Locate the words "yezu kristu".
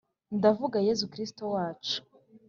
0.87-1.41